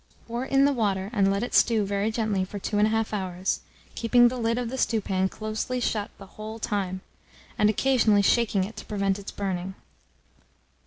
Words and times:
Pour 0.25 0.45
in 0.45 0.65
the 0.65 0.73
water, 0.73 1.11
and 1.13 1.29
let 1.29 1.43
it 1.43 1.53
stew 1.53 1.85
very 1.85 2.09
gently 2.09 2.43
for 2.43 2.57
2 2.57 2.75
1/2 2.77 3.13
hours, 3.13 3.59
keeping 3.93 4.29
the 4.29 4.35
lid 4.39 4.57
of 4.57 4.69
the 4.71 4.77
stewpan 4.79 5.29
closely 5.29 5.79
shut 5.79 6.09
the 6.17 6.25
whole 6.25 6.57
time, 6.57 7.01
and 7.55 7.69
occasionally 7.69 8.23
shaking 8.23 8.63
it 8.63 8.75
to 8.77 8.85
prevent 8.85 9.19
its 9.19 9.29
burning. 9.29 9.75